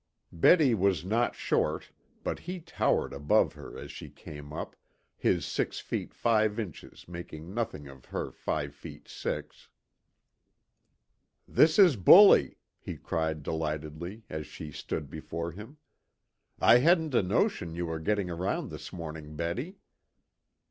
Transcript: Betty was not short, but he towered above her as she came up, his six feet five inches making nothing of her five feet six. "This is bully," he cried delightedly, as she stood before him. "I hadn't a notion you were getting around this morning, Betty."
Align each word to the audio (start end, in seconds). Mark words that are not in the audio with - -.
Betty 0.33 0.73
was 0.73 1.05
not 1.05 1.35
short, 1.35 1.91
but 2.23 2.39
he 2.39 2.59
towered 2.59 3.13
above 3.13 3.53
her 3.53 3.77
as 3.77 3.91
she 3.91 4.09
came 4.09 4.51
up, 4.51 4.75
his 5.15 5.45
six 5.45 5.79
feet 5.79 6.11
five 6.11 6.59
inches 6.59 7.07
making 7.07 7.53
nothing 7.53 7.87
of 7.87 8.05
her 8.05 8.31
five 8.31 8.73
feet 8.73 9.07
six. 9.07 9.69
"This 11.47 11.77
is 11.77 11.97
bully," 11.97 12.57
he 12.79 12.97
cried 12.97 13.43
delightedly, 13.43 14.23
as 14.27 14.47
she 14.47 14.71
stood 14.71 15.07
before 15.07 15.51
him. 15.51 15.77
"I 16.59 16.79
hadn't 16.79 17.13
a 17.13 17.21
notion 17.21 17.75
you 17.75 17.85
were 17.85 17.99
getting 17.99 18.27
around 18.31 18.71
this 18.71 18.91
morning, 18.91 19.35
Betty." 19.35 19.77